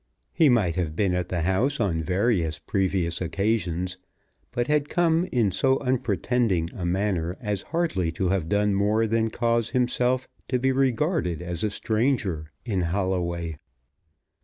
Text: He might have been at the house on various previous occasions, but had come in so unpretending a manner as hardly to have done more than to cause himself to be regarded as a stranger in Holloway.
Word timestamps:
He 0.33 0.49
might 0.49 0.77
have 0.77 0.95
been 0.95 1.13
at 1.13 1.29
the 1.29 1.41
house 1.41 1.79
on 1.79 2.01
various 2.01 2.57
previous 2.57 3.21
occasions, 3.21 3.99
but 4.51 4.65
had 4.65 4.89
come 4.89 5.25
in 5.31 5.51
so 5.51 5.77
unpretending 5.77 6.71
a 6.73 6.87
manner 6.87 7.37
as 7.39 7.61
hardly 7.61 8.11
to 8.13 8.29
have 8.29 8.49
done 8.49 8.73
more 8.73 9.05
than 9.05 9.29
to 9.29 9.37
cause 9.37 9.69
himself 9.69 10.27
to 10.47 10.57
be 10.57 10.71
regarded 10.71 11.43
as 11.43 11.63
a 11.63 11.69
stranger 11.69 12.51
in 12.65 12.81
Holloway. 12.81 13.57